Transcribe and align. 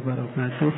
Wabarakatuh. 0.00 0.72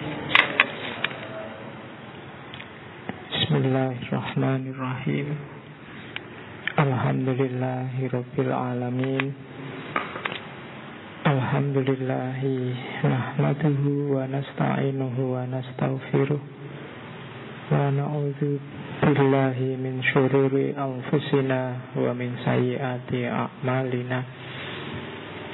Bismillahirrahmanirrahim. 3.30 5.26
Alhamdulillahi 6.74 8.10
Alamin. 8.50 9.30
Alhamdulillahi 11.22 12.74
Nahmaduhu 13.06 14.10
wa 14.10 14.26
nasta'inuhu 14.26 15.38
wa 15.38 15.46
nasta'ufiruh. 15.46 16.42
Wa 17.70 17.94
na'udhu 17.94 18.58
billahi 19.06 19.78
min 19.78 20.02
syururi 20.02 20.74
anfusina 20.74 21.94
Wa 21.94 22.10
min 22.10 22.34
sayyati 22.42 23.30
a'malina 23.30 24.26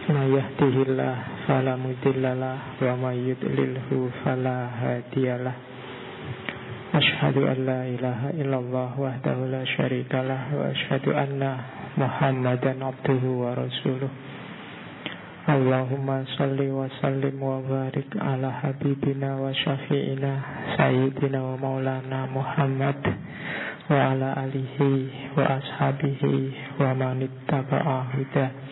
Mayahdihillah 0.09 1.45
falamudillalah 1.45 2.81
Wa 2.81 2.97
mayudlilhu 2.97 4.09
falahadiyalah 4.25 5.53
Ashadu 6.97 7.45
an 7.45 7.69
la 7.69 7.85
illallah 8.33 8.97
wahdahu 8.97 9.53
la 9.53 9.69
syarikalah 9.69 10.49
anna 11.13 11.61
muhammadan 12.01 12.81
abduhu 12.81 13.45
wa 13.45 13.53
rasuluh. 13.53 14.09
Allahumma 15.45 16.25
salli 16.41 16.73
ala 18.17 18.65
habibina 18.65 19.37
wa 19.37 19.53
Sayyidina 20.81 21.45
maulana 21.61 22.25
muhammad 22.33 23.05
Wa 23.93 24.17
ala 24.17 24.41
wa 25.37 25.45
ashabihi 25.61 26.81
wa 26.81 26.97
manit 26.97 27.37
taba'ahidah 27.45 28.68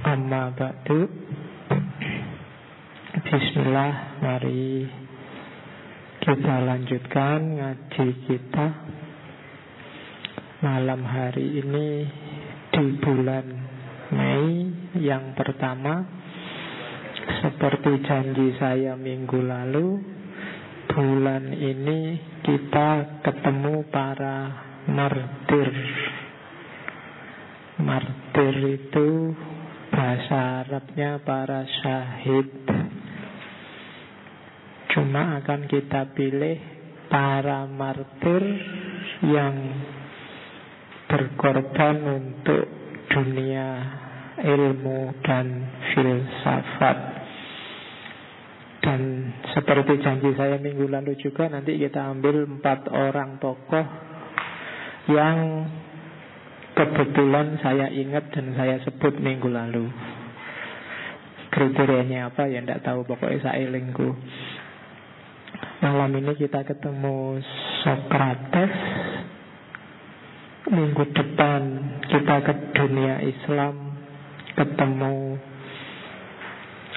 Amma 0.00 0.48
ba'du. 0.56 1.04
Bismillah 3.20 4.20
Mari 4.24 4.88
kita 6.24 6.56
lanjutkan 6.64 7.38
ngaji 7.60 8.06
kita 8.24 8.66
Malam 10.64 11.04
hari 11.04 11.60
ini 11.60 11.88
Di 12.72 12.86
bulan 12.96 13.46
Mei 14.16 14.72
Yang 15.04 15.24
pertama. 15.36 16.00
Seperti 17.44 18.00
janji 18.00 18.56
saya 18.56 18.96
minggu 18.96 19.36
lalu 19.36 20.00
Bulan 20.90 21.52
ini 21.52 22.16
kita 22.40 23.20
ketemu 23.20 23.84
para 23.92 24.38
martir. 24.88 25.70
Martir 27.78 28.54
itu 28.80 29.08
Bahasa 30.00 30.64
Arabnya 30.64 31.20
para 31.20 31.60
syahid. 31.60 32.48
Cuma 34.96 35.36
akan 35.44 35.68
kita 35.68 36.16
pilih 36.16 36.56
para 37.12 37.68
martir 37.68 38.40
yang 39.28 39.60
berkorban 41.04 41.96
untuk 42.16 42.64
dunia 43.12 43.68
ilmu 44.40 45.20
dan 45.20 45.68
filsafat. 45.92 46.98
Dan 48.80 49.00
seperti 49.52 50.00
janji 50.00 50.32
saya 50.32 50.56
minggu 50.56 50.88
lalu 50.88 51.12
juga 51.20 51.52
nanti 51.52 51.76
kita 51.76 52.08
ambil 52.08 52.48
empat 52.48 52.88
orang 52.88 53.36
tokoh 53.36 53.84
yang 55.12 55.36
Kebetulan 56.70 57.58
saya 57.60 57.90
ingat 57.90 58.30
dan 58.30 58.54
saya 58.54 58.78
sebut 58.86 59.18
minggu 59.18 59.50
lalu. 59.50 59.90
Kriterianya 61.50 62.30
apa 62.30 62.46
ya 62.46 62.62
tidak 62.62 62.86
tahu. 62.86 63.02
Pokoknya 63.04 63.42
saya 63.42 63.66
lingku. 63.68 64.14
Malam 65.82 66.12
ini 66.14 66.32
kita 66.38 66.62
ketemu 66.62 67.42
Socrates. 67.82 68.74
Minggu 70.70 71.02
depan 71.10 71.62
kita 72.06 72.36
ke 72.46 72.52
dunia 72.78 73.18
Islam 73.26 73.90
Ketemu 74.54 75.40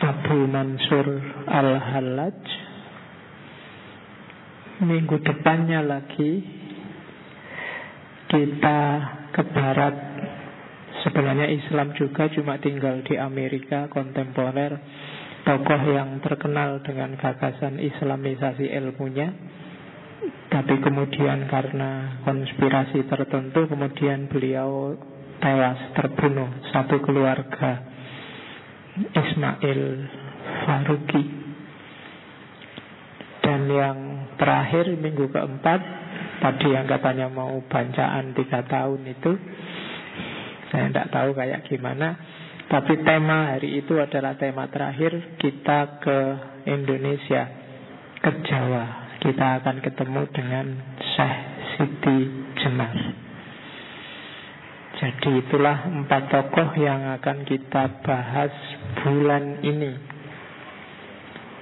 Abu 0.03 0.37
Mansur 0.51 1.07
Al-Hallaj. 1.47 2.39
Minggu 4.83 5.15
depannya 5.23 5.79
lagi 5.79 6.62
Kita 8.33 8.81
ke 9.29 9.45
barat. 9.53 9.93
Sebenarnya 11.05 11.53
Islam 11.53 11.93
juga 11.93 12.25
cuma 12.33 12.57
tinggal 12.57 13.05
di 13.05 13.13
Amerika 13.13 13.85
kontemporer 13.93 14.73
Tokoh 15.45 15.81
yang 15.85 16.17
terkenal 16.17 16.81
dengan 16.81 17.13
gagasan 17.13 17.77
islamisasi 17.77 18.73
ilmunya. 18.73 19.29
Tapi 20.49 20.81
kemudian 20.81 21.45
karena 21.45 22.23
konspirasi 22.25 23.05
tertentu 23.05 23.69
Kemudian 23.69 24.25
beliau 24.25 24.97
tewas 25.37 25.93
terbunuh 25.93 26.49
Satu 26.73 27.05
keluarga 27.05 27.85
Ismail 29.13 29.81
Faruqi. 30.65 31.23
Dan 33.45 33.69
yang 33.69 33.97
terakhir 34.41 34.89
minggu 34.97 35.29
keempat 35.29 36.02
Tadi 36.41 36.67
yang 36.73 36.85
katanya 36.89 37.27
mau 37.29 37.53
bancaan 37.65 38.33
tiga 38.33 38.65
tahun 38.65 39.01
itu 39.05 39.31
Saya 40.73 40.89
tidak 40.89 41.07
tahu 41.13 41.29
kayak 41.37 41.65
gimana. 41.69 42.17
Tapi 42.65 43.05
tema 43.05 43.53
hari 43.53 43.77
itu 43.83 43.99
adalah 44.01 44.33
tema 44.39 44.65
terakhir 44.71 45.37
Kita 45.37 46.01
ke 46.01 46.17
Indonesia 46.69 47.43
Ke 48.23 48.31
Jawa. 48.45 49.17
Kita 49.21 49.61
akan 49.61 49.77
ketemu 49.79 50.21
dengan 50.33 50.65
Syekh 51.15 51.37
Siti 51.77 52.17
Jenar 52.59 52.95
Jadi 54.99 55.29
itulah 55.43 55.89
empat 55.89 56.31
tokoh 56.31 56.69
yang 56.79 57.17
akan 57.19 57.43
kita 57.47 58.03
bahas 58.03 58.51
bulan 59.03 59.63
ini 59.65 60.12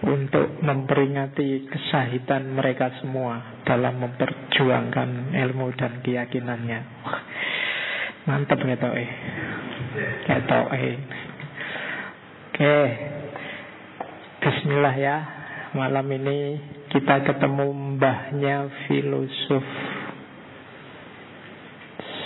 untuk 0.02 0.58
memperingati 0.66 1.70
kesahitan 1.70 2.58
mereka 2.58 2.90
semua 2.98 3.62
dalam 3.62 4.02
memperjuangkan 4.02 5.38
ilmu 5.38 5.70
dan 5.78 6.02
keyakinannya. 6.02 6.80
Mantap 8.26 8.58
gitu 8.66 8.90
eh. 8.98 9.10
Gitu 10.26 10.60
eh. 10.74 10.96
Oke. 12.50 12.78
Bismillah 14.42 14.96
ya. 14.98 15.18
Malam 15.78 16.10
ini 16.18 16.58
kita 16.90 17.22
ketemu 17.22 17.98
mbahnya 17.98 18.68
filosof 18.90 19.66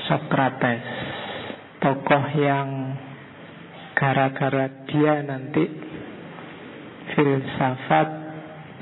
Socrates. 0.08 0.86
Tokoh 1.84 2.24
yang 2.40 2.98
gara-gara 3.94 4.68
dia 4.90 5.22
nanti 5.22 5.64
filsafat 7.14 8.08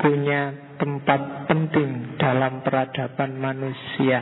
punya 0.00 0.42
tempat 0.80 1.48
penting 1.48 2.18
dalam 2.18 2.64
peradaban 2.64 3.36
manusia. 3.38 4.20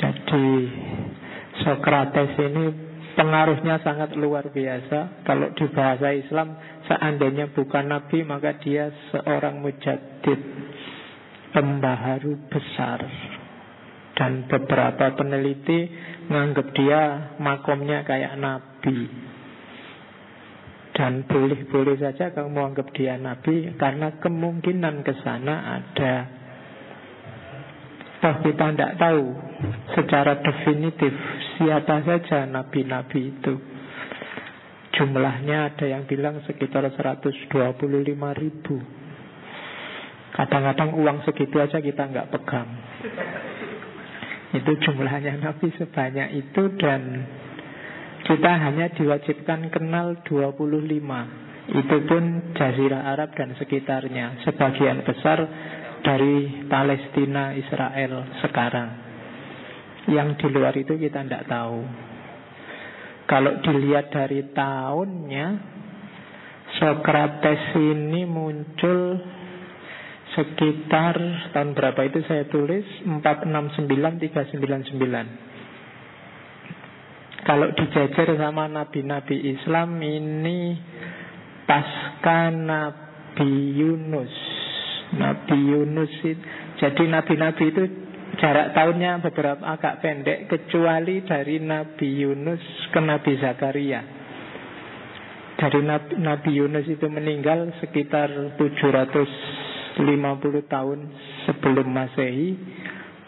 Jadi 0.00 0.48
Socrates 1.60 2.32
ini 2.40 2.64
pengaruhnya 3.14 3.84
sangat 3.84 4.16
luar 4.16 4.48
biasa. 4.48 5.24
Kalau 5.28 5.52
di 5.52 5.66
bahasa 5.70 6.08
Islam, 6.16 6.56
seandainya 6.88 7.52
bukan 7.52 7.84
nabi, 7.84 8.24
maka 8.24 8.56
dia 8.58 8.88
seorang 9.12 9.60
mujadid, 9.60 10.40
pembaharu 11.52 12.48
besar. 12.48 13.04
Dan 14.16 14.48
beberapa 14.48 15.16
peneliti 15.16 15.88
menganggap 16.28 16.66
dia 16.76 17.02
makomnya 17.40 18.04
kayak 18.04 18.36
nabi. 18.36 19.29
Dan 21.00 21.24
boleh-boleh 21.24 21.96
saja 21.96 22.28
kamu 22.28 22.52
menganggap 22.52 22.92
dia 22.92 23.16
nabi 23.16 23.72
Karena 23.80 24.20
kemungkinan 24.20 25.00
ke 25.00 25.16
sana 25.24 25.80
ada. 25.80 26.28
Toh 28.20 28.36
kita 28.44 28.76
tidak 28.76 29.00
tahu 29.00 29.32
secara 29.96 30.44
definitif 30.44 31.08
siapa 31.56 32.04
saja 32.04 32.44
nabi-nabi 32.44 33.32
itu. 33.32 33.56
Jumlahnya 34.92 35.72
ada 35.72 35.88
yang 35.88 36.04
bilang 36.04 36.44
sekitar 36.44 36.84
125 36.84 37.48
ribu. 38.36 38.76
Kadang-kadang 40.36 41.00
uang 41.00 41.24
segitu 41.24 41.56
aja 41.64 41.80
kita 41.80 42.12
nggak 42.12 42.28
pegang. 42.28 42.68
Itu 44.52 44.72
jumlahnya 44.84 45.40
nabi 45.40 45.72
sebanyak 45.80 46.28
itu 46.44 46.62
dan 46.76 47.24
kita 48.30 48.52
hanya 48.62 48.94
diwajibkan 48.94 49.74
kenal 49.74 50.22
25 50.22 50.54
Itu 51.70 51.96
pun 52.06 52.54
Jazirah 52.54 53.10
Arab 53.10 53.34
dan 53.34 53.58
sekitarnya. 53.58 54.42
Sebagian 54.46 55.02
besar 55.02 55.38
dari 56.02 56.66
Palestina, 56.70 57.54
Israel 57.58 58.26
sekarang. 58.42 58.90
Yang 60.10 60.28
di 60.42 60.46
luar 60.50 60.74
itu 60.78 60.94
kita 60.94 61.26
tidak 61.26 61.46
tahu. 61.46 61.82
Kalau 63.26 63.62
dilihat 63.62 64.10
dari 64.10 64.46
tahunnya, 64.50 65.46
Sokrates 66.78 67.74
ini 67.78 68.26
muncul 68.26 69.18
sekitar 70.34 71.18
tahun 71.50 71.74
berapa 71.74 72.00
itu 72.06 72.22
saya 72.26 72.46
tulis? 72.46 72.86
469 73.06 73.86
399 74.22 75.50
kalau 77.44 77.72
dijajar 77.72 78.36
sama 78.36 78.68
nabi-nabi 78.68 79.36
Islam 79.56 79.96
ini 80.00 80.76
pasca 81.64 82.52
Nabi 82.52 83.52
Yunus. 83.78 84.34
Nabi 85.10 85.56
Yunus 85.58 86.12
itu, 86.22 86.42
jadi 86.78 87.02
nabi-nabi 87.10 87.64
itu 87.74 87.82
jarak 88.38 88.76
tahunnya 88.78 89.18
beberapa 89.26 89.62
agak 89.66 89.98
pendek 90.04 90.46
kecuali 90.46 91.26
dari 91.26 91.58
Nabi 91.58 92.08
Yunus 92.22 92.62
ke 92.94 93.00
Nabi 93.02 93.32
Zakaria. 93.42 94.00
Dari 95.58 95.80
Nabi, 95.82 96.12
Nabi 96.22 96.50
Yunus 96.56 96.86
itu 96.86 97.06
meninggal 97.10 97.68
sekitar 97.82 98.30
700 98.56 99.68
50 99.98 100.70
tahun 100.70 100.98
sebelum 101.44 101.86
Masehi 101.90 102.54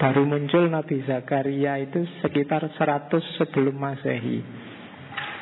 baru 0.02 0.26
muncul 0.26 0.66
Nabi 0.66 1.06
Zakaria 1.06 1.78
itu 1.78 2.02
sekitar 2.19 2.66
100 2.75 3.06
sebelum 3.38 3.78
Masehi. 3.78 4.43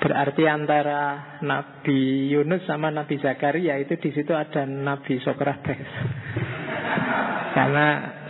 Berarti 0.05 0.45
antara 0.45 1.41
Nabi 1.41 2.29
Yunus 2.29 2.69
sama 2.69 2.93
Nabi 2.93 3.17
Zakaria 3.25 3.81
itu 3.81 3.97
di 3.97 4.13
situ 4.13 4.37
ada 4.37 4.69
Nabi 4.69 5.17
Sokrates. 5.25 5.81
Karena 7.57 7.87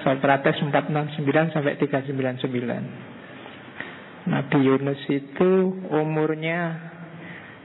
Sokrates 0.07 0.55
469 0.63 1.51
sampai 1.51 1.75
399. 1.83 4.31
Nabi 4.31 4.59
Yunus 4.63 5.03
itu 5.11 5.51
umurnya 5.91 6.79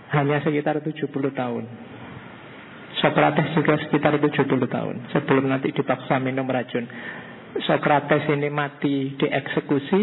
hanya 0.09 0.41
sekitar 0.41 0.81
70 0.81 1.05
tahun. 1.37 1.69
Sokrates 2.97 3.45
juga 3.53 3.77
sekitar 3.77 4.17
70 4.17 4.41
tahun 4.65 5.05
sebelum 5.13 5.53
nanti 5.53 5.69
dipaksa 5.69 6.17
minum 6.17 6.49
racun. 6.49 6.89
Sokrates 7.63 8.27
ini 8.27 8.51
mati 8.51 9.15
dieksekusi 9.15 10.01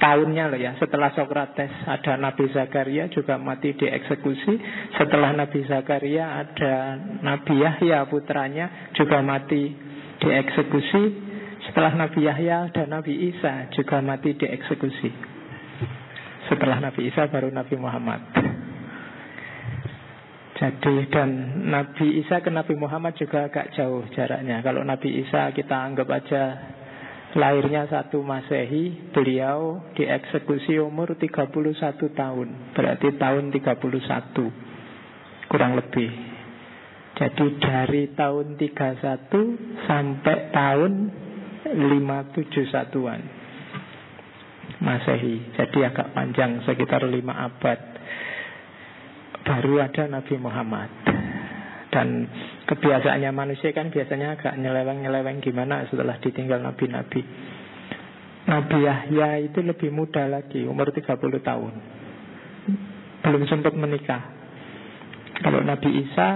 tahunnya 0.00 0.44
loh 0.48 0.56
ya. 0.58 0.72
Setelah 0.80 1.12
Sokrates 1.12 1.68
ada 1.84 2.16
Nabi 2.16 2.48
Zakaria 2.56 3.12
juga 3.12 3.36
mati 3.36 3.76
dieksekusi. 3.76 4.52
Setelah 4.96 5.36
Nabi 5.36 5.60
Zakaria 5.68 6.40
ada 6.40 6.96
Nabi 7.20 7.60
Yahya 7.60 8.08
putranya 8.08 8.90
juga 8.96 9.20
mati 9.20 9.76
dieksekusi. 10.24 11.02
Setelah 11.68 11.92
Nabi 11.92 12.24
Yahya 12.24 12.72
ada 12.72 12.88
Nabi 12.88 13.28
Isa 13.28 13.68
juga 13.76 14.00
mati 14.00 14.32
dieksekusi. 14.32 15.10
Setelah 16.48 16.80
Nabi 16.80 17.12
Isa 17.12 17.28
baru 17.28 17.52
Nabi 17.52 17.76
Muhammad. 17.76 18.39
Jadi 20.60 21.08
dan 21.08 21.64
Nabi 21.72 22.20
Isa 22.20 22.44
ke 22.44 22.52
Nabi 22.52 22.76
Muhammad 22.76 23.16
juga 23.16 23.48
agak 23.48 23.72
jauh 23.72 24.04
jaraknya. 24.12 24.60
Kalau 24.60 24.84
Nabi 24.84 25.24
Isa 25.24 25.48
kita 25.56 25.72
anggap 25.72 26.04
aja 26.12 26.42
lahirnya 27.32 27.88
satu 27.88 28.20
Masehi, 28.20 29.08
beliau 29.08 29.80
dieksekusi 29.96 30.76
umur 30.76 31.16
31 31.16 31.48
tahun. 32.12 32.76
Berarti 32.76 33.08
tahun 33.16 33.48
31 33.56 35.48
kurang 35.48 35.80
lebih. 35.80 36.12
Jadi 37.16 37.46
dari 37.56 38.12
tahun 38.12 38.60
31 38.60 39.88
sampai 39.88 40.36
tahun 40.52 40.92
571-an 41.72 43.20
Masehi. 44.84 45.56
Jadi 45.56 45.78
agak 45.88 46.12
panjang 46.12 46.60
sekitar 46.68 47.00
5 47.08 47.16
abad 47.16 47.89
baru 49.44 49.80
ada 49.82 50.06
Nabi 50.08 50.34
Muhammad. 50.40 50.90
Dan 51.90 52.30
kebiasaannya 52.70 53.30
manusia 53.34 53.74
kan 53.74 53.90
biasanya 53.90 54.38
agak 54.38 54.54
nyeleweng-nyeleweng 54.62 55.42
gimana 55.42 55.90
setelah 55.90 56.22
ditinggal 56.22 56.62
nabi-nabi. 56.62 57.18
Nabi 58.46 58.78
Yahya 58.86 59.42
itu 59.42 59.58
lebih 59.58 59.90
muda 59.90 60.30
lagi, 60.30 60.62
umur 60.70 60.94
30 60.94 61.18
tahun. 61.42 61.72
Belum 63.26 63.42
sempat 63.50 63.74
menikah. 63.74 64.22
Kalau 65.42 65.66
Nabi 65.66 65.90
Isa 66.06 66.28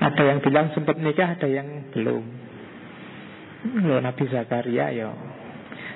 ada 0.00 0.22
yang 0.24 0.44
bilang 0.44 0.72
sempat 0.76 1.00
nikah, 1.00 1.40
ada 1.40 1.48
yang 1.48 1.92
belum. 1.92 2.24
Kalau 3.60 4.00
Nabi 4.00 4.24
Zakaria 4.28 4.92
ya 4.92 5.08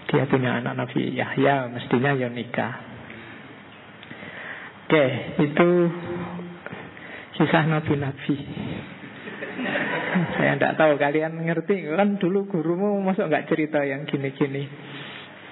dia 0.08 0.24
punya 0.28 0.60
anak 0.60 0.76
Nabi 0.76 1.16
Yahya, 1.16 1.72
mestinya 1.72 2.12
ya 2.12 2.28
nikah. 2.28 2.93
Oke, 4.84 5.04
itu 5.40 5.68
kisah 7.40 7.64
nabi-nabi. 7.64 8.36
Saya 10.36 10.60
tidak 10.60 10.76
tahu 10.76 11.00
kalian 11.00 11.40
ngerti 11.40 11.88
kan 11.88 12.20
dulu 12.20 12.44
gurumu 12.44 13.00
masuk 13.00 13.32
nggak 13.32 13.48
cerita 13.48 13.80
yang 13.80 14.04
gini-gini. 14.04 14.68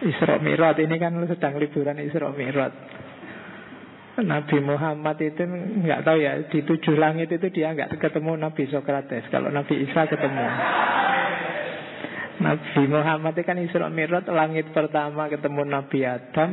Isra 0.05 0.37
Mi'raj 0.37 0.85
ini 0.85 1.01
kan 1.01 1.17
sedang 1.25 1.57
liburan 1.57 1.97
Isra 2.05 2.29
Mi'raj. 2.29 2.75
Nabi 4.21 4.61
Muhammad 4.61 5.17
itu 5.25 5.49
nggak 5.81 6.05
tahu 6.05 6.19
ya 6.21 6.33
di 6.53 6.61
tujuh 6.69 7.01
langit 7.01 7.33
itu 7.33 7.49
dia 7.49 7.73
nggak 7.73 7.97
ketemu 7.97 8.37
Nabi 8.37 8.69
Sokrates. 8.69 9.33
Kalau 9.33 9.49
Nabi 9.49 9.81
Isa 9.81 10.05
ketemu. 10.13 10.47
Nabi 12.45 12.83
Muhammad 12.85 13.33
itu 13.33 13.49
kan 13.49 13.57
Isra 13.57 13.89
Mi'raj 13.89 14.29
langit 14.29 14.69
pertama 14.77 15.33
ketemu 15.33 15.65
Nabi 15.65 15.99
Adam, 16.05 16.51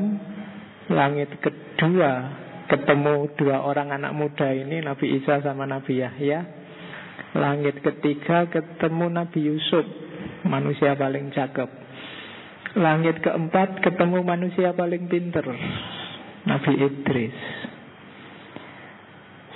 langit 0.87 1.29
kedua 1.43 2.47
ketemu 2.69 3.33
dua 3.33 3.65
orang 3.65 3.89
anak 3.89 4.13
muda 4.13 4.53
ini 4.53 4.85
Nabi 4.85 5.17
Isa 5.17 5.41
sama 5.41 5.65
Nabi 5.65 5.99
Yahya. 6.05 6.39
Langit 7.33 7.81
ketiga 7.81 8.45
ketemu 8.47 9.09
Nabi 9.09 9.39
Yusuf 9.49 9.85
manusia 10.45 10.93
paling 10.93 11.33
cakep. 11.33 11.69
Langit 12.77 13.25
keempat 13.25 13.81
ketemu 13.81 14.21
manusia 14.21 14.77
paling 14.77 15.09
pinter 15.09 15.45
Nabi 16.45 16.73
Idris. 16.77 17.37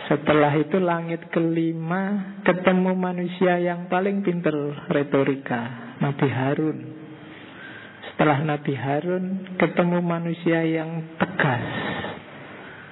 Setelah 0.10 0.52
itu 0.60 0.84
langit 0.84 1.32
kelima 1.32 2.36
ketemu 2.44 2.92
manusia 2.98 3.56
yang 3.62 3.88
paling 3.88 4.20
pinter 4.26 4.54
retorika 4.92 5.96
Nabi 6.04 6.28
Harun. 6.28 6.78
Setelah 8.12 8.44
Nabi 8.44 8.74
Harun 8.76 9.26
ketemu 9.56 10.04
manusia 10.04 10.60
yang 10.68 11.16
tegas 11.16 11.66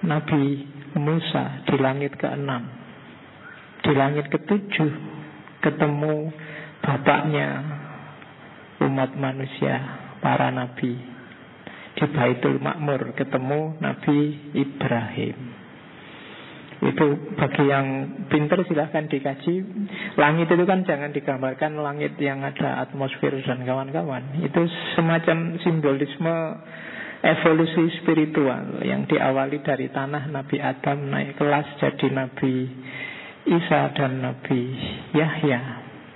Nabi 0.01 0.65
Musa 0.97 1.65
di 1.69 1.75
langit 1.77 2.17
ke-6 2.17 2.49
Di 3.85 3.91
langit 3.93 4.25
ke-7 4.33 4.75
Ketemu 5.61 6.15
bapaknya 6.81 7.49
umat 8.81 9.13
manusia 9.13 9.77
Para 10.21 10.49
nabi. 10.53 10.97
Di 11.97 12.05
Baitul 12.13 12.61
Makmur 12.61 13.13
Ketemu 13.17 13.77
Nabi 13.81 14.17
Ibrahim. 14.57 15.37
Itu 16.81 17.37
bagi 17.37 17.69
yang 17.69 17.85
pinter 18.25 18.65
silahkan 18.65 19.05
dikaji. 19.05 19.61
Langit 20.17 20.49
itu 20.49 20.65
kan 20.65 20.81
jangan 20.81 21.13
digambarkan 21.13 21.77
langit 21.77 22.17
yang 22.17 22.41
ada 22.41 22.81
atmosfer 22.81 23.37
dan 23.45 23.61
kawan-kawan. 23.61 24.41
Itu 24.41 24.65
semacam 24.97 25.61
simbolisme 25.61 26.37
evolusi 27.21 28.01
spiritual 28.01 28.81
yang 28.81 29.05
diawali 29.05 29.61
dari 29.61 29.93
tanah 29.93 30.29
Nabi 30.33 30.57
Adam 30.57 31.09
naik 31.09 31.37
kelas 31.37 31.77
jadi 31.77 32.07
Nabi 32.09 32.53
Isa 33.45 33.93
dan 33.93 34.21
Nabi 34.25 34.61
Yahya 35.13 35.61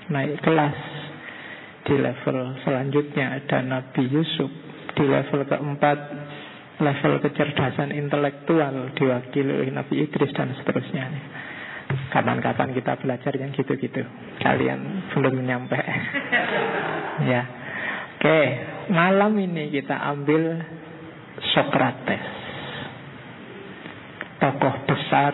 naik 0.09 0.41
kelas 0.41 0.77
di 1.85 1.95
level 2.01 2.57
selanjutnya 2.65 3.37
ada 3.37 3.61
Nabi 3.61 4.09
Yusuf 4.09 4.49
di 4.97 5.05
level 5.05 5.45
keempat 5.45 5.99
level 6.79 7.23
kecerdasan 7.23 7.93
intelektual 7.95 8.91
diwakili 8.97 9.63
oleh 9.63 9.71
Nabi 9.71 10.03
Idris 10.03 10.31
dan 10.35 10.51
seterusnya. 10.59 11.07
Kapan-kapan 12.11 12.73
kita 12.75 12.97
belajar 12.99 13.31
yang 13.37 13.53
gitu-gitu. 13.55 14.03
Kalian 14.41 15.11
belum 15.13 15.35
nyampe. 15.45 15.79
Ya. 17.15 17.47
Oke 18.19 18.39
malam 18.91 19.39
ini 19.39 19.71
kita 19.71 19.95
ambil 19.95 20.59
Sokrates 21.41 22.25
Tokoh 24.39 24.75
besar 24.87 25.33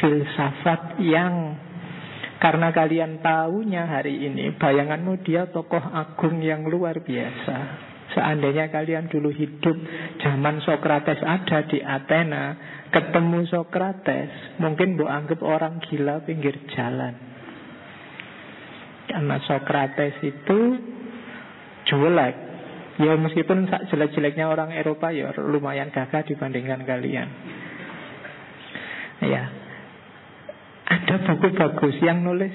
filsafat 0.00 1.00
yang 1.04 1.56
Karena 2.40 2.72
kalian 2.72 3.20
tahunya 3.20 3.82
hari 3.88 4.24
ini 4.24 4.56
Bayanganmu 4.56 5.20
dia 5.24 5.48
tokoh 5.48 5.80
agung 5.80 6.44
yang 6.44 6.68
luar 6.68 7.00
biasa. 7.00 7.56
Seandainya 8.12 8.68
kalian 8.68 9.08
dulu 9.08 9.32
hidup 9.32 9.76
Zaman 10.20 10.60
Sokrates 10.64 11.20
ada 11.24 11.64
di 11.68 11.80
Athena 11.80 12.44
Ketemu 12.92 13.48
Sokrates 13.48 14.60
Mungkin 14.60 14.96
bu 14.96 15.08
anggap 15.08 15.40
orang 15.44 15.80
gila 15.84 16.22
pinggir 16.24 16.56
jalan. 16.72 17.16
Karena 19.08 19.36
Sokrates 19.44 20.16
itu 20.24 20.60
Jelek 21.84 22.43
Ya 22.94 23.18
meskipun 23.18 23.66
jelek-jeleknya 23.66 24.46
orang 24.46 24.70
Eropa 24.70 25.10
ya 25.10 25.34
lumayan 25.42 25.90
gagah 25.90 26.22
dibandingkan 26.22 26.86
kalian. 26.86 27.28
Ya. 29.24 29.50
Ada 30.84 31.26
buku 31.26 31.48
bagus 31.58 31.96
yang 32.04 32.22
nulis 32.22 32.54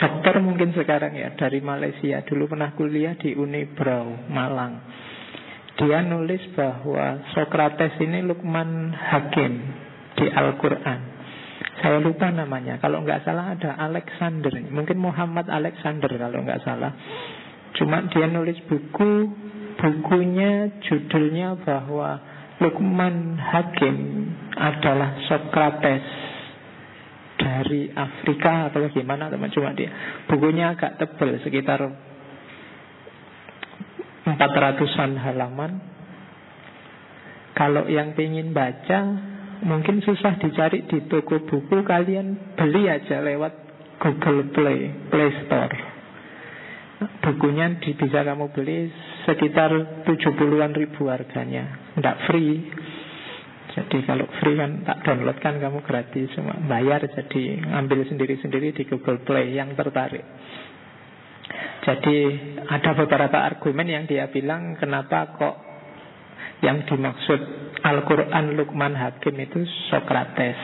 dokter 0.00 0.40
mungkin 0.40 0.72
sekarang 0.72 1.12
ya 1.12 1.36
dari 1.36 1.60
Malaysia 1.60 2.24
dulu 2.24 2.48
pernah 2.48 2.72
kuliah 2.72 3.16
di 3.20 3.36
Unibrau 3.36 4.28
Malang. 4.32 4.80
Dia 5.76 6.04
nulis 6.04 6.40
bahwa 6.52 7.24
Sokrates 7.32 7.96
ini 8.00 8.20
Lukman 8.24 8.92
Hakim 8.92 9.52
di 10.16 10.28
Al-Quran. 10.28 11.00
Saya 11.80 11.96
lupa 12.00 12.28
namanya. 12.28 12.76
Kalau 12.76 13.00
nggak 13.00 13.24
salah 13.24 13.56
ada 13.56 13.76
Alexander. 13.88 14.52
Mungkin 14.68 15.00
Muhammad 15.00 15.48
Alexander 15.48 16.12
kalau 16.12 16.44
nggak 16.44 16.60
salah. 16.60 16.92
Cuma 17.78 18.02
dia 18.10 18.26
nulis 18.26 18.58
buku, 18.66 19.12
bukunya 19.78 20.82
judulnya 20.82 21.54
bahwa 21.62 22.18
Lukman 22.60 23.40
Hakim 23.40 23.96
adalah 24.52 25.16
Sokrates 25.24 26.04
dari 27.40 27.88
Afrika 27.96 28.68
atau 28.68 28.84
gimana 28.92 29.32
teman 29.32 29.48
cuma 29.48 29.72
dia 29.72 29.88
bukunya 30.28 30.76
agak 30.76 31.00
tebal 31.00 31.40
sekitar 31.40 31.80
400-an 34.28 35.16
halaman. 35.16 35.72
Kalau 37.56 37.88
yang 37.88 38.12
ingin 38.12 38.52
baca 38.52 38.98
mungkin 39.64 40.04
susah 40.04 40.36
dicari 40.36 40.84
di 40.84 41.08
toko 41.08 41.40
buku. 41.48 41.80
Kalian 41.80 42.56
beli 42.60 42.92
aja 42.92 43.24
lewat 43.24 43.52
Google 44.04 44.52
Play 44.52 44.92
Play 45.08 45.30
Store 45.48 45.99
bukunya 47.00 47.80
bisa 47.80 48.20
kamu 48.20 48.52
beli 48.52 48.92
sekitar 49.24 50.04
70-an 50.04 50.72
ribu 50.76 51.08
harganya. 51.08 51.92
Tidak 51.96 52.16
free. 52.28 52.54
Jadi 53.70 53.98
kalau 54.04 54.26
free 54.42 54.58
kan 54.58 54.84
tak 54.84 54.98
download 55.06 55.38
kan 55.40 55.56
kamu 55.56 55.80
gratis. 55.80 56.28
Cuma 56.36 56.58
bayar 56.68 57.00
jadi 57.06 57.42
ambil 57.80 58.04
sendiri-sendiri 58.04 58.76
di 58.76 58.82
Google 58.84 59.24
Play 59.24 59.56
yang 59.56 59.72
tertarik. 59.72 60.24
Jadi 61.80 62.18
ada 62.68 62.90
beberapa 62.92 63.40
argumen 63.40 63.88
yang 63.88 64.04
dia 64.04 64.28
bilang 64.28 64.76
kenapa 64.76 65.32
kok 65.40 65.56
yang 66.60 66.84
dimaksud 66.84 67.40
Al-Quran 67.80 68.52
Luqman 68.52 68.92
Hakim 68.92 69.32
itu 69.40 69.64
Sokrates 69.88 70.60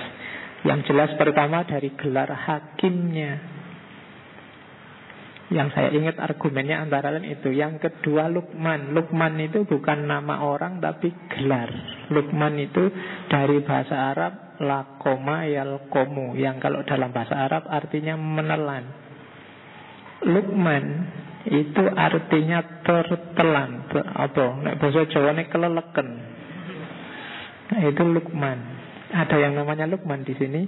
Yang 0.69 0.93
jelas 0.93 1.11
pertama 1.17 1.65
dari 1.65 1.89
gelar 1.97 2.29
hakimnya 2.29 3.56
yang 5.47 5.71
saya 5.71 5.95
ingat 5.95 6.19
argumennya 6.19 6.83
antara 6.83 7.15
lain 7.15 7.39
itu. 7.39 7.55
Yang 7.55 7.79
kedua 7.87 8.27
Lukman. 8.27 8.91
Lukman 8.91 9.39
itu 9.39 9.63
bukan 9.63 10.11
nama 10.11 10.43
orang 10.43 10.83
tapi 10.83 11.15
gelar. 11.31 11.71
Lukman 12.11 12.59
itu 12.59 12.91
dari 13.31 13.63
bahasa 13.63 14.11
Arab 14.11 14.59
lakoma 14.59 15.47
yalkomu. 15.47 16.35
Yang 16.35 16.67
kalau 16.67 16.83
dalam 16.83 17.15
bahasa 17.15 17.39
Arab 17.39 17.63
artinya 17.71 18.19
menelan. 18.19 18.91
Lukman 20.27 20.85
itu 21.47 21.83
artinya 21.95 22.83
tertelan. 22.83 23.87
Apa? 24.03 24.47
Nek 24.67 24.83
bahasa 24.83 25.07
Jawa 25.07 25.31
ini 25.31 25.47
keleleken. 25.47 26.09
Nah, 27.71 27.81
itu 27.87 28.03
Lukman. 28.03 28.59
Ada 29.15 29.47
yang 29.47 29.55
namanya 29.55 29.87
Lukman 29.87 30.27
di 30.27 30.35
sini. 30.35 30.67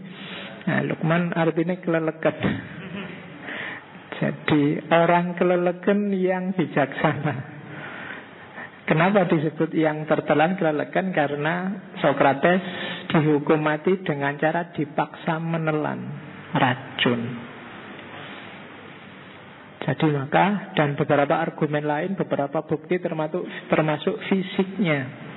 Nah, 0.71 0.87
Lukman 0.87 1.35
artinya 1.35 1.75
keleleken. 1.83 2.78
Jadi 4.19 4.83
orang 4.91 5.39
keleleken 5.39 6.11
yang 6.11 6.51
bijaksana. 6.55 7.59
Kenapa 8.89 9.29
disebut 9.29 9.71
yang 9.77 10.09
tertelan 10.09 10.57
keleleken? 10.59 11.13
Karena 11.13 11.71
Sokrates 12.01 12.63
dihukum 13.13 13.61
mati 13.61 14.01
dengan 14.03 14.35
cara 14.41 14.73
dipaksa 14.75 15.39
menelan 15.39 16.01
racun. 16.57 17.21
Jadi 19.85 20.07
maka 20.13 20.75
dan 20.75 20.99
beberapa 20.99 21.39
argumen 21.39 21.85
lain, 21.87 22.13
beberapa 22.19 22.65
bukti 22.67 22.99
termasuk 22.99 23.45
termasuk 23.71 24.19
fisiknya 24.27 25.28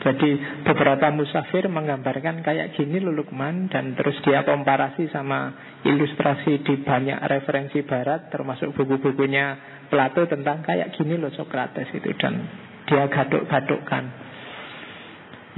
jadi 0.00 0.30
beberapa 0.64 1.12
musafir 1.12 1.68
menggambarkan 1.68 2.40
kayak 2.40 2.72
gini 2.72 3.04
Lukman 3.04 3.68
dan 3.68 3.92
terus 3.92 4.16
dia 4.24 4.48
komparasi 4.48 5.12
sama 5.12 5.52
ilustrasi 5.84 6.64
di 6.64 6.80
banyak 6.80 7.20
referensi 7.28 7.84
barat 7.84 8.32
termasuk 8.32 8.72
buku-bukunya 8.72 9.76
Plato 9.90 10.22
tentang 10.30 10.62
kayak 10.62 10.94
gini 10.96 11.18
loh 11.18 11.34
Socrates 11.34 11.90
itu 11.90 12.14
dan 12.14 12.46
dia 12.86 13.10
gaduk-gadukkan. 13.10 14.04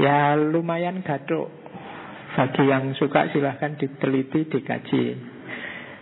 Ya 0.00 0.32
lumayan 0.34 1.04
gaduk. 1.04 1.52
Bagi 2.32 2.64
yang 2.64 2.96
suka 2.96 3.28
silahkan 3.28 3.76
diteliti, 3.76 4.48
dikaji. 4.48 5.04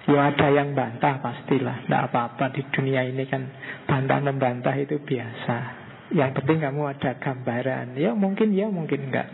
Ya 0.07 0.31
ada 0.31 0.47
yang 0.55 0.79
bantah 0.79 1.19
pastilah, 1.19 1.85
tidak 1.85 2.15
apa-apa 2.15 2.55
di 2.55 2.63
dunia 2.71 3.03
ini 3.03 3.27
kan 3.27 3.51
bantah 3.91 4.23
membantah 4.23 4.79
itu 4.79 5.03
biasa. 5.03 5.80
Yang 6.11 6.43
penting 6.43 6.59
kamu 6.63 6.83
ada 6.91 7.11
gambaran. 7.23 7.95
Ya 7.95 8.11
mungkin 8.15 8.51
ya, 8.51 8.67
mungkin 8.67 9.11
enggak. 9.11 9.29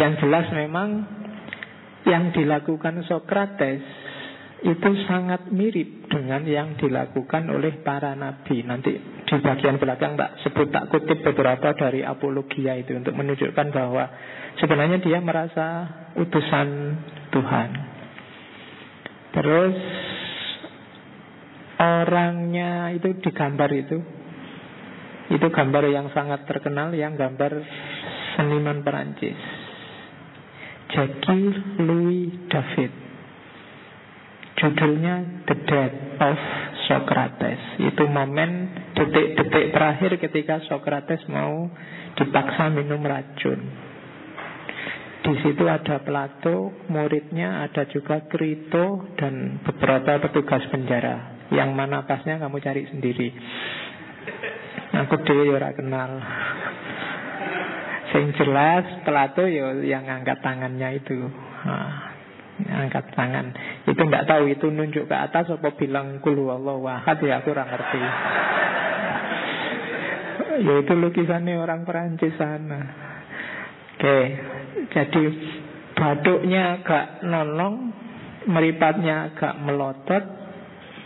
Yang 0.00 0.12
jelas 0.24 0.46
memang 0.56 0.88
yang 2.08 2.32
dilakukan 2.32 3.04
Sokrates 3.04 3.84
itu 4.60 4.90
sangat 5.08 5.48
mirip 5.48 6.08
dengan 6.12 6.44
yang 6.44 6.76
dilakukan 6.76 7.48
oleh 7.48 7.80
para 7.80 8.12
nabi. 8.12 8.60
Nanti 8.64 8.92
di 9.24 9.36
bagian 9.40 9.80
belakang 9.80 10.20
tak 10.20 10.40
sebut 10.44 10.68
tak 10.68 10.92
kutip 10.92 11.24
beberapa 11.24 11.72
dari 11.72 12.04
apologia 12.04 12.76
itu 12.76 12.92
untuk 12.96 13.16
menunjukkan 13.16 13.66
bahwa 13.72 14.04
sebenarnya 14.60 15.00
dia 15.00 15.20
merasa 15.24 15.88
utusan 16.16 16.68
Tuhan. 17.32 17.68
Terus 19.32 19.76
orangnya 21.80 22.92
itu 22.92 23.16
digambar 23.22 23.70
itu 23.72 24.19
itu 25.30 25.46
gambar 25.46 25.84
yang 25.86 26.10
sangat 26.10 26.42
terkenal 26.44 26.90
yang 26.90 27.14
gambar 27.14 27.62
seniman 28.34 28.82
Perancis. 28.82 29.38
Jackie 30.90 31.54
Louis 31.78 32.50
David. 32.50 32.92
Judulnya 34.58 35.46
The 35.46 35.56
Death 35.64 35.96
of 36.20 36.38
Socrates. 36.90 37.62
Itu 37.80 38.04
momen 38.10 38.74
detik-detik 38.92 39.72
terakhir 39.72 40.18
ketika 40.18 40.60
Socrates 40.66 41.22
mau 41.30 41.70
dipaksa 42.18 42.68
minum 42.68 43.00
racun. 43.06 43.60
Di 45.20 45.34
situ 45.46 45.64
ada 45.68 46.02
Plato, 46.02 46.74
muridnya 46.90 47.62
ada 47.64 47.86
juga 47.86 48.24
Krito 48.26 49.14
dan 49.14 49.62
beberapa 49.62 50.16
petugas 50.26 50.64
penjara. 50.72 51.46
Yang 51.54 51.70
mana 51.76 52.02
pasnya 52.08 52.40
kamu 52.42 52.56
cari 52.58 52.82
sendiri. 52.90 53.28
Aku 55.06 55.14
dhewe 55.24 55.48
ya 55.48 55.56
ora 55.56 55.70
kenal. 55.72 56.10
Sing 58.10 58.34
jelas 58.34 58.84
Plato 59.06 59.46
ya 59.46 59.72
yang 59.86 60.04
angkat 60.04 60.42
tangannya 60.42 60.98
itu. 60.98 61.16
Nah, 61.64 62.10
angkat 62.68 63.14
tangan. 63.14 63.54
Itu 63.86 64.02
nggak 64.02 64.26
tahu 64.26 64.50
itu 64.50 64.66
nunjuk 64.68 65.06
ke 65.08 65.16
atas 65.16 65.48
apa 65.48 65.72
bilang 65.78 66.18
kulu 66.20 66.50
Allah 66.50 66.76
wahad 66.76 67.18
ya 67.22 67.40
aku 67.40 67.54
ora 67.54 67.64
ngerti. 67.64 68.02
ya 70.60 70.74
itu 70.84 70.92
lukisannya 70.92 71.56
orang 71.56 71.88
Perancis 71.88 72.36
sana. 72.36 72.80
Oke, 73.96 74.18
jadi 74.96 75.22
baduknya 75.92 76.80
agak 76.80 77.20
nolong, 77.24 77.92
meripatnya 78.48 79.32
agak 79.32 79.60
melotot, 79.60 80.24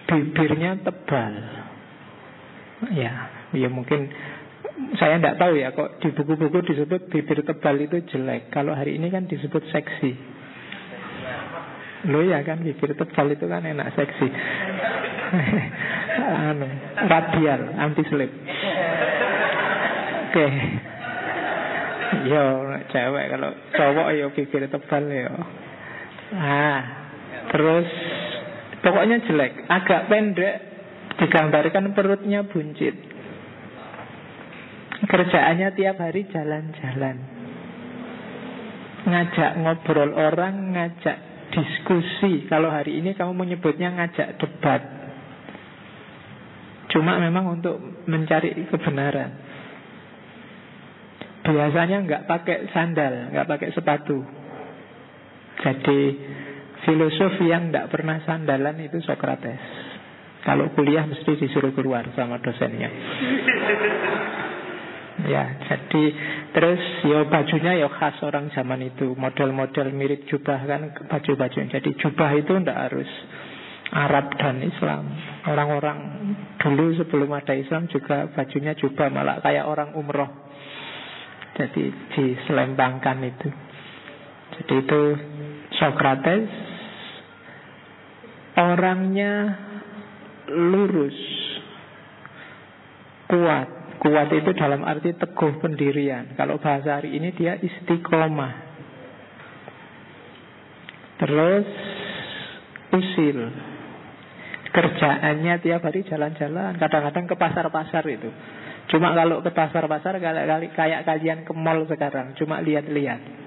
bibirnya 0.06 0.78
tebal. 0.78 1.34
Ya, 2.94 3.33
Ya 3.54 3.70
mungkin 3.70 4.10
saya 4.98 5.22
tidak 5.22 5.38
tahu 5.38 5.54
ya 5.54 5.70
kok 5.70 6.02
di 6.02 6.10
buku-buku 6.10 6.58
disebut 6.66 7.06
bibir 7.06 7.46
tebal 7.46 7.78
itu 7.78 8.02
jelek. 8.10 8.50
Kalau 8.50 8.74
hari 8.74 8.98
ini 8.98 9.10
kan 9.10 9.30
disebut 9.30 9.62
seksi. 9.70 10.12
Lo 12.10 12.20
ya 12.20 12.42
kan 12.42 12.60
bibir 12.60 12.98
tebal 12.98 13.26
itu 13.30 13.46
kan 13.46 13.62
enak 13.62 13.94
seksi. 13.94 14.28
anu, 16.50 16.66
radial, 17.06 17.62
anti 17.78 18.02
slip. 18.10 18.30
Oke. 18.30 20.34
Okay. 20.34 20.52
Yo, 22.30 22.44
cewek 22.90 23.26
kalau 23.34 23.50
cowok 23.74 24.08
yo 24.14 24.26
bibir 24.34 24.62
tebal 24.70 25.04
yo. 25.06 25.34
Ah, 26.34 26.80
terus 27.54 27.86
pokoknya 28.82 29.22
jelek, 29.26 29.52
agak 29.70 30.10
pendek, 30.10 30.54
digambarkan 31.18 31.94
perutnya 31.94 32.42
buncit. 32.42 33.13
Kerjaannya 35.04 35.68
tiap 35.76 35.96
hari 36.00 36.24
jalan-jalan 36.32 37.16
Ngajak 39.04 39.50
ngobrol 39.60 40.12
orang 40.16 40.72
Ngajak 40.72 41.16
diskusi 41.52 42.48
Kalau 42.48 42.72
hari 42.72 42.98
ini 43.04 43.12
kamu 43.12 43.32
menyebutnya 43.36 43.92
ngajak 43.94 44.40
debat 44.40 44.82
Cuma 46.90 47.18
memang 47.18 47.58
untuk 47.58 47.76
mencari 48.06 48.54
kebenaran 48.70 49.44
biasanya 51.52 52.00
nggak 52.08 52.22
pakai 52.24 52.58
sandal, 52.72 53.28
nggak 53.34 53.48
pakai 53.48 53.68
sepatu. 53.76 54.24
Jadi 55.60 56.00
filosof 56.88 57.36
yang 57.44 57.68
nggak 57.68 57.92
pernah 57.92 58.24
sandalan 58.24 58.80
itu 58.80 59.04
Socrates. 59.04 59.60
Kalau 60.44 60.72
kuliah 60.76 61.04
mesti 61.04 61.36
disuruh 61.40 61.72
keluar 61.72 62.04
sama 62.16 62.40
dosennya. 62.40 62.88
Ya, 65.24 65.56
jadi 65.64 66.04
terus 66.52 66.82
ya 67.08 67.24
bajunya 67.24 67.80
ya 67.80 67.88
khas 67.88 68.20
orang 68.20 68.52
zaman 68.52 68.84
itu, 68.84 69.16
model-model 69.16 69.88
mirip 69.96 70.28
jubah 70.28 70.60
kan 70.68 70.92
baju-baju. 71.08 71.58
Jadi 71.64 71.90
jubah 71.96 72.30
itu 72.36 72.52
ndak 72.60 72.78
harus 72.90 73.08
Arab 73.94 74.36
dan 74.36 74.60
Islam. 74.60 75.06
Orang-orang 75.48 75.98
dulu 76.60 76.92
sebelum 76.98 77.30
ada 77.32 77.56
Islam 77.56 77.88
juga 77.88 78.28
bajunya 78.32 78.76
jubah 78.76 79.08
malah 79.08 79.40
kayak 79.40 79.64
orang 79.64 79.96
umroh. 79.96 80.28
Jadi 81.54 81.94
diselempangkan 82.12 83.18
itu. 83.22 83.48
Jadi 84.54 84.74
itu 84.82 85.02
Socrates 85.78 86.50
orangnya 88.58 89.32
lurus, 90.50 91.18
kuat. 93.30 93.83
Kuat 94.04 94.28
itu 94.36 94.52
dalam 94.52 94.84
arti 94.84 95.16
teguh 95.16 95.64
pendirian. 95.64 96.36
Kalau 96.36 96.60
bahasa 96.60 97.00
hari 97.00 97.16
ini 97.16 97.32
dia 97.32 97.56
istiqomah. 97.56 98.52
Terus 101.24 101.66
usil. 102.92 103.38
Kerjaannya 104.74 105.54
tiap 105.64 105.86
hari 105.88 106.04
jalan-jalan, 106.04 106.76
kadang-kadang 106.76 107.24
ke 107.30 107.34
pasar-pasar 107.38 108.04
itu. 108.10 108.28
Cuma 108.92 109.16
kalau 109.16 109.40
ke 109.40 109.48
pasar-pasar 109.54 110.20
kayak 110.20 111.02
kalian 111.08 111.46
ke 111.48 111.52
mall 111.56 111.88
sekarang, 111.88 112.36
cuma 112.36 112.60
lihat-lihat. 112.60 113.43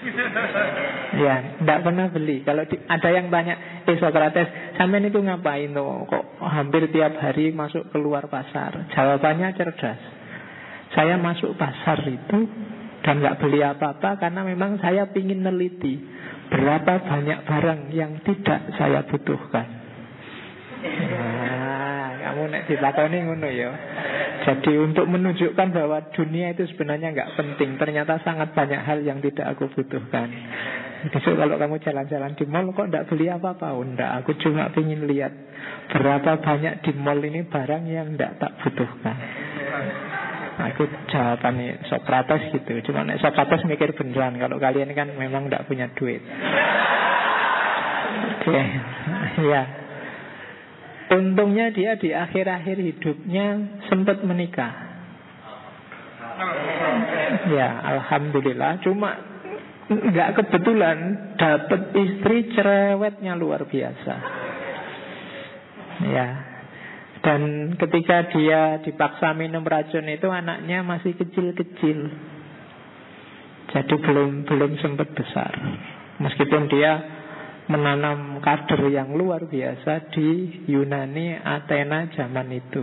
ya, 1.24 1.34
tidak 1.60 1.78
pernah 1.84 2.06
beli. 2.08 2.40
Kalau 2.42 2.64
di, 2.64 2.76
ada 2.88 3.08
yang 3.12 3.28
tanya, 3.28 3.84
eh 3.84 3.96
Socrates, 4.00 4.76
sampean 4.76 5.08
itu 5.08 5.20
ngapain 5.20 5.70
tuh? 5.72 6.08
Kok 6.08 6.24
hampir 6.40 6.88
tiap 6.92 7.20
hari 7.20 7.52
masuk 7.52 7.92
keluar 7.92 8.26
pasar? 8.32 8.88
Jawabannya 8.92 9.52
cerdas. 9.56 10.00
Saya 10.96 11.20
masuk 11.20 11.54
pasar 11.54 12.02
itu 12.08 12.38
dan 13.00 13.22
nggak 13.22 13.38
beli 13.40 13.60
apa-apa 13.64 14.20
karena 14.20 14.44
memang 14.44 14.76
saya 14.82 15.08
ingin 15.14 15.46
neliti 15.46 15.96
berapa 16.50 17.06
banyak 17.06 17.38
barang 17.46 17.80
yang 17.94 18.20
tidak 18.26 18.74
saya 18.76 19.06
butuhkan. 19.06 19.66
Nah, 22.00 22.16
kamu 22.16 22.42
nek 22.56 22.64
dilakoni 22.72 23.18
ngono 23.20 23.48
ya. 23.52 23.68
Jadi 24.40 24.72
untuk 24.80 25.04
menunjukkan 25.04 25.68
bahwa 25.68 26.00
dunia 26.16 26.56
itu 26.56 26.64
sebenarnya 26.72 27.12
nggak 27.12 27.32
penting 27.36 27.76
Ternyata 27.76 28.24
sangat 28.24 28.56
banyak 28.56 28.80
hal 28.80 29.04
yang 29.04 29.20
tidak 29.20 29.52
aku 29.52 29.68
butuhkan 29.68 30.32
Besok 31.12 31.36
kalau 31.36 31.56
kamu 31.60 31.76
jalan-jalan 31.84 32.32
di 32.36 32.44
mall 32.48 32.72
Kok 32.72 32.88
tidak 32.88 33.06
beli 33.12 33.28
apa-apa? 33.28 33.76
Oh 33.76 33.84
enggak, 33.84 34.24
aku 34.24 34.36
cuma 34.40 34.72
ingin 34.72 35.04
lihat 35.04 35.32
Berapa 35.92 36.40
banyak 36.40 36.80
di 36.80 36.92
mall 36.96 37.20
ini 37.20 37.44
barang 37.44 37.84
yang 37.84 38.16
tidak 38.16 38.40
tak 38.40 38.52
butuhkan 38.64 39.16
Aku 40.60 40.88
jawabannya 41.08 41.84
Socrates 41.88 42.42
gitu 42.56 42.72
Cuma 42.92 43.04
nek 43.04 43.20
Socrates 43.20 43.64
mikir 43.68 43.92
beneran 43.92 44.40
Kalau 44.40 44.56
kalian 44.56 44.92
kan 44.96 45.12
memang 45.20 45.48
tidak 45.48 45.68
punya 45.68 45.88
duit 45.92 46.24
Oke, 48.40 48.56
okay. 48.56 48.66
ya 49.52 49.79
Untungnya 51.10 51.74
dia 51.74 51.98
di 51.98 52.14
akhir-akhir 52.14 52.76
hidupnya 52.78 53.46
sempat 53.90 54.22
menikah. 54.22 54.70
Ya, 57.50 57.68
alhamdulillah. 57.98 58.78
Cuma 58.86 59.18
nggak 59.90 60.38
kebetulan 60.38 60.98
dapat 61.34 61.90
istri 61.98 62.54
cerewetnya 62.54 63.34
luar 63.34 63.66
biasa. 63.66 64.14
Ya. 66.14 66.28
Dan 67.20 67.74
ketika 67.76 68.30
dia 68.32 68.80
dipaksa 68.80 69.34
minum 69.34 69.66
racun 69.66 70.08
itu 70.08 70.30
anaknya 70.30 70.80
masih 70.86 71.18
kecil-kecil. 71.18 71.98
Jadi 73.74 73.94
belum 73.98 74.46
belum 74.46 74.72
sempat 74.78 75.10
besar. 75.12 75.52
Meskipun 76.22 76.70
dia 76.70 77.19
menanam 77.70 78.42
kader 78.42 78.90
yang 78.90 79.14
luar 79.14 79.46
biasa 79.46 80.10
di 80.10 80.28
Yunani 80.66 81.38
Athena 81.38 82.10
zaman 82.10 82.50
itu. 82.50 82.82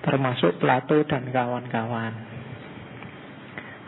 Termasuk 0.00 0.56
Plato 0.56 1.04
dan 1.04 1.28
kawan-kawan. 1.28 2.14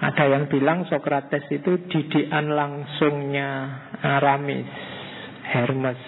Ada 0.03 0.25
yang 0.29 0.45
bilang 0.53 0.85
Sokrates 0.85 1.49
itu 1.49 1.89
didikan 1.89 2.53
langsungnya 2.53 3.49
Aramis, 4.05 4.69
Hermes. 5.49 6.01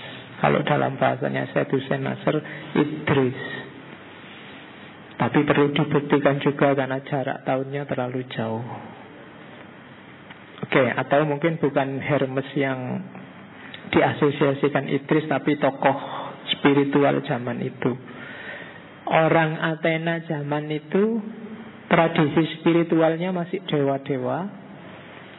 Kalau 0.44 0.60
dalam 0.66 1.00
bahasanya 1.00 1.48
Sedusen 1.56 2.04
Nasr, 2.04 2.36
Idris. 2.76 3.40
Tapi 5.14 5.40
perlu 5.46 5.72
dibuktikan 5.72 6.36
juga 6.42 6.76
karena 6.76 7.00
jarak 7.06 7.48
tahunnya 7.48 7.88
terlalu 7.88 8.28
jauh. 8.28 8.93
Oke, 10.74 10.90
atau 10.90 11.22
mungkin 11.22 11.54
bukan 11.62 12.02
Hermes 12.02 12.50
yang 12.58 12.98
diasosiasikan 13.94 14.90
Idris 14.90 15.30
tapi 15.30 15.54
tokoh 15.62 15.94
spiritual 16.50 17.22
zaman 17.22 17.62
itu. 17.62 17.94
Orang 19.06 19.54
Athena 19.54 20.26
zaman 20.26 20.66
itu 20.74 21.22
tradisi 21.86 22.58
spiritualnya 22.58 23.30
masih 23.30 23.62
dewa-dewa 23.70 24.50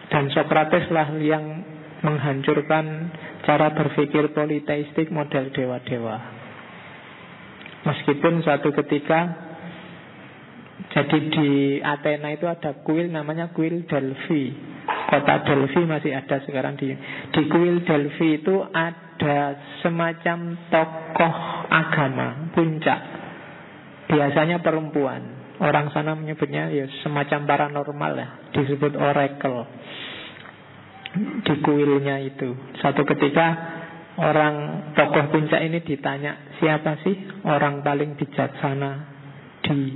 dan 0.08 0.32
Socrates 0.32 0.88
lah 0.96 1.12
yang 1.20 1.68
menghancurkan 2.00 3.12
cara 3.44 3.76
berpikir 3.76 4.32
politeistik 4.32 5.12
model 5.12 5.52
dewa-dewa. 5.52 6.16
Meskipun 7.92 8.40
suatu 8.40 8.72
ketika 8.72 9.36
jadi 10.96 11.20
di 11.28 11.50
Athena 11.84 12.32
itu 12.32 12.48
ada 12.48 12.72
kuil 12.88 13.12
namanya 13.12 13.52
kuil 13.52 13.84
Delphi 13.84 14.75
Kota 15.06 15.46
Delphi 15.46 15.86
masih 15.86 16.18
ada 16.18 16.42
sekarang 16.42 16.82
di 16.82 16.90
di 17.30 17.42
kuil 17.46 17.86
Delphi 17.86 18.42
itu 18.42 18.66
ada 18.74 19.38
semacam 19.86 20.38
tokoh 20.74 21.36
agama 21.70 22.50
puncak. 22.52 23.00
Biasanya 24.10 24.62
perempuan. 24.66 25.46
Orang 25.56 25.88
sana 25.96 26.20
menyebutnya 26.20 26.68
ya 26.68 26.84
semacam 27.00 27.48
paranormal 27.48 28.12
ya, 28.18 28.28
disebut 28.52 28.98
oracle. 29.00 29.66
Di 31.48 31.56
kuilnya 31.64 32.20
itu. 32.20 32.76
Satu 32.84 33.08
ketika 33.08 33.48
orang 34.20 34.90
tokoh 34.98 35.32
puncak 35.32 35.64
ini 35.64 35.80
ditanya, 35.80 36.58
siapa 36.60 37.00
sih 37.08 37.16
orang 37.48 37.86
paling 37.86 38.20
bijaksana 38.20 38.92
di 39.64 39.96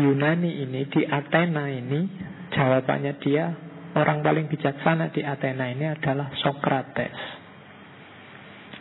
Yunani 0.00 0.64
ini, 0.64 0.80
di 0.88 1.02
Athena 1.04 1.68
ini? 1.68 2.00
Jawabannya 2.46 3.12
dia 3.20 3.65
Orang 3.96 4.20
paling 4.20 4.44
bijaksana 4.52 5.08
di 5.08 5.24
Athena 5.24 5.72
ini 5.72 5.88
adalah 5.88 6.28
Socrates. 6.44 7.16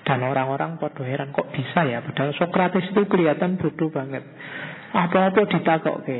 Dan 0.04 0.22
orang-orang 0.22 0.76
podo 0.76 1.02
heran 1.08 1.32
kok 1.32 1.50
bisa 1.56 1.88
ya? 1.88 2.04
Padahal 2.04 2.36
Socrates 2.36 2.92
itu 2.92 3.08
kelihatan 3.08 3.56
bodoh 3.56 3.88
banget. 3.90 4.22
Apa-apa 4.92 5.48
ditakok 5.48 6.04
ke 6.04 6.20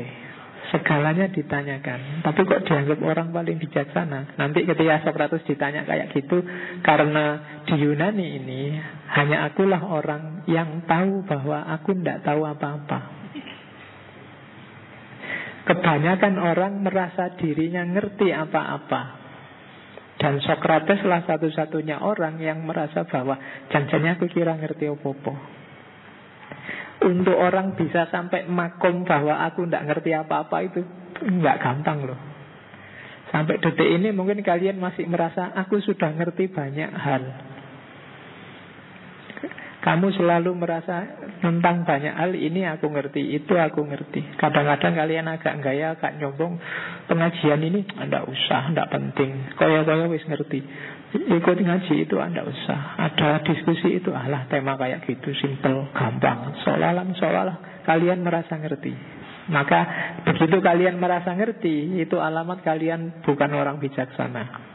Segalanya 0.66 1.30
ditanyakan. 1.30 2.26
Tapi 2.26 2.40
kok 2.42 2.66
dianggap 2.66 2.98
orang 2.98 3.30
paling 3.30 3.54
bijaksana? 3.54 4.34
Nanti 4.34 4.66
ketika 4.66 5.06
Socrates 5.06 5.46
ditanya 5.46 5.86
kayak 5.86 6.10
gitu 6.10 6.42
Karena 6.82 7.38
di 7.62 7.78
Yunani 7.78 8.26
ini 8.42 8.74
Hanya 9.14 9.46
akulah 9.46 9.78
orang 9.78 10.42
yang 10.50 10.82
tahu 10.90 11.22
bahwa 11.22 11.70
aku 11.70 11.94
tidak 11.94 12.26
tahu 12.26 12.42
apa-apa 12.42 13.15
Kebanyakan 15.66 16.38
orang 16.38 16.78
merasa 16.78 17.34
dirinya 17.34 17.82
ngerti 17.82 18.30
apa-apa. 18.30 19.26
Dan 20.16 20.40
Socrates 20.40 21.02
lah 21.04 21.26
satu-satunya 21.26 22.00
orang 22.00 22.38
yang 22.40 22.62
merasa 22.62 23.04
bahwa 23.04 23.36
janjinya 23.68 24.16
aku 24.16 24.30
kira 24.30 24.54
ngerti 24.56 24.86
apa-apa. 24.86 25.34
Untuk 27.04 27.36
orang 27.36 27.74
bisa 27.74 28.08
sampai 28.08 28.48
makom 28.48 29.04
bahwa 29.04 29.42
aku 29.44 29.66
tidak 29.66 29.84
ngerti 29.90 30.10
apa-apa 30.16 30.56
itu 30.64 30.80
nggak 31.20 31.56
gampang 31.60 32.08
loh. 32.08 32.20
Sampai 33.34 33.58
detik 33.58 33.90
ini 33.90 34.14
mungkin 34.14 34.40
kalian 34.46 34.78
masih 34.78 35.04
merasa 35.10 35.50
aku 35.50 35.82
sudah 35.82 36.14
ngerti 36.14 36.46
banyak 36.46 36.90
hal. 36.94 37.22
Kamu 39.86 40.10
selalu 40.18 40.50
merasa 40.58 41.06
tentang 41.38 41.86
banyak 41.86 42.10
hal 42.10 42.34
ini 42.34 42.66
aku 42.66 42.90
ngerti, 42.90 43.38
itu 43.38 43.54
aku 43.54 43.86
ngerti. 43.86 44.34
Kadang-kadang 44.34 44.98
kalian 44.98 45.30
agak 45.30 45.62
gaya, 45.62 45.94
agak 45.94 46.18
nyombong 46.18 46.58
pengajian 47.06 47.62
ini 47.62 47.86
anda 47.94 48.26
usah, 48.26 48.74
anda 48.74 48.90
penting. 48.90 49.54
Kaya-kaya 49.54 50.10
wis 50.10 50.26
ngerti. 50.26 50.58
Ikut 51.14 51.58
ngaji 51.62 52.02
itu 52.02 52.18
anda 52.18 52.42
usah. 52.42 52.98
Ada 52.98 53.46
diskusi 53.46 54.02
itu 54.02 54.10
alah 54.10 54.50
tema 54.50 54.74
kayak 54.74 55.06
gitu, 55.06 55.30
simple, 55.38 55.86
gampang. 55.94 56.58
Seolah-olah, 56.66 57.06
seolah 57.14 57.56
kalian 57.86 58.26
merasa 58.26 58.58
ngerti. 58.58 58.90
Maka 59.54 59.80
begitu 60.26 60.58
kalian 60.58 60.98
merasa 60.98 61.30
ngerti, 61.30 62.02
itu 62.02 62.18
alamat 62.18 62.66
kalian 62.66 63.22
bukan 63.22 63.50
orang 63.54 63.78
bijaksana. 63.78 64.74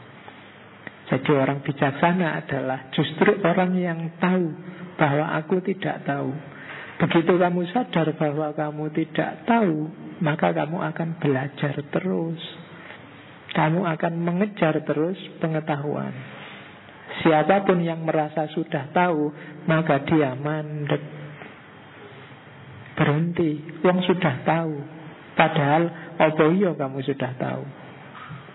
Jadi 1.12 1.28
orang 1.36 1.60
bijaksana 1.60 2.40
adalah 2.40 2.88
justru 2.96 3.36
orang 3.44 3.76
yang 3.76 4.00
tahu 4.16 4.48
bahwa 4.96 5.36
aku 5.36 5.60
tidak 5.60 6.08
tahu. 6.08 6.32
Begitu 7.04 7.36
kamu 7.36 7.68
sadar 7.68 8.16
bahwa 8.16 8.48
kamu 8.56 8.88
tidak 8.96 9.44
tahu, 9.44 9.92
maka 10.24 10.56
kamu 10.56 10.80
akan 10.80 11.08
belajar 11.20 11.74
terus. 11.92 12.40
Kamu 13.52 13.84
akan 13.84 14.12
mengejar 14.24 14.80
terus 14.88 15.20
pengetahuan. 15.36 16.16
Siapa 17.20 17.68
pun 17.68 17.84
yang 17.84 18.00
merasa 18.08 18.48
sudah 18.48 18.88
tahu, 18.96 19.28
maka 19.68 20.00
dia 20.08 20.32
mandek. 20.32 21.04
Berhenti, 22.96 23.84
wong 23.84 24.00
sudah 24.08 24.40
tahu. 24.48 24.74
Padahal 25.36 25.92
iya 26.56 26.72
kamu 26.72 27.04
sudah 27.04 27.36
tahu. 27.36 27.62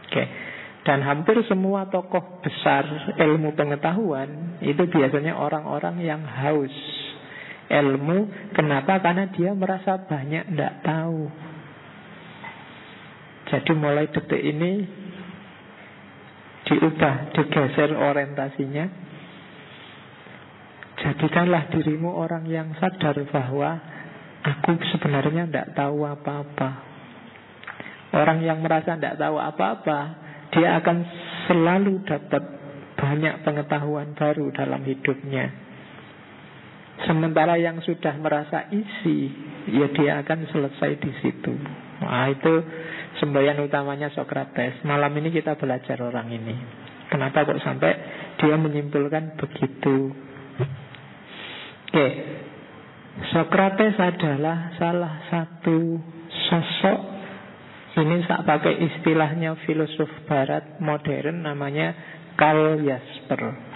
Oke. 0.10 0.47
Dan 0.88 1.04
hampir 1.04 1.36
semua 1.52 1.92
tokoh 1.92 2.40
besar 2.40 2.88
ilmu 3.20 3.52
pengetahuan 3.60 4.56
itu 4.64 4.88
biasanya 4.88 5.36
orang-orang 5.36 6.00
yang 6.00 6.24
haus 6.24 6.72
ilmu. 7.68 8.32
Kenapa? 8.56 9.04
Karena 9.04 9.28
dia 9.36 9.52
merasa 9.52 10.00
banyak 10.00 10.48
tidak 10.48 10.88
tahu. 10.88 11.28
Jadi 13.52 13.72
mulai 13.76 14.08
detik 14.08 14.40
ini 14.40 14.88
diubah, 16.72 17.36
digeser 17.36 17.92
orientasinya. 17.92 18.86
Jadikanlah 21.04 21.68
dirimu 21.68 22.16
orang 22.16 22.48
yang 22.48 22.72
sadar 22.80 23.28
bahwa 23.28 23.76
aku 24.40 24.72
sebenarnya 24.96 25.52
tidak 25.52 25.68
tahu 25.76 26.08
apa-apa. 26.08 26.70
Orang 28.16 28.40
yang 28.40 28.64
merasa 28.64 28.96
tidak 28.96 29.20
tahu 29.20 29.36
apa-apa, 29.36 30.27
dia 30.52 30.80
akan 30.80 30.98
selalu 31.48 32.04
dapat 32.08 32.44
banyak 32.98 33.46
pengetahuan 33.46 34.18
baru 34.18 34.50
dalam 34.52 34.82
hidupnya. 34.84 35.54
Sementara 37.06 37.62
yang 37.62 37.78
sudah 37.86 38.18
merasa 38.18 38.66
isi, 38.74 39.30
ya 39.70 39.86
dia 39.94 40.18
akan 40.26 40.50
selesai 40.50 40.98
di 40.98 41.12
situ. 41.22 41.54
Nah, 42.02 42.26
itu 42.34 42.54
semboyan 43.22 43.62
utamanya 43.62 44.10
Socrates. 44.18 44.82
Malam 44.82 45.14
ini 45.22 45.30
kita 45.30 45.54
belajar 45.62 46.02
orang 46.02 46.34
ini. 46.34 46.56
Kenapa 47.08 47.46
kok 47.46 47.62
sampai 47.62 47.92
dia 48.42 48.58
menyimpulkan 48.58 49.38
begitu? 49.38 50.10
Oke, 51.88 52.08
Socrates 53.30 53.96
adalah 53.98 54.74
salah 54.82 55.16
satu 55.30 56.02
sosok 56.50 57.17
ini 57.98 58.22
tak 58.30 58.46
pakai 58.46 58.78
istilahnya 58.78 59.58
filosof 59.66 60.10
barat 60.30 60.78
modern 60.78 61.46
namanya 61.46 61.94
Karl 62.38 62.82
Jasper. 62.86 63.67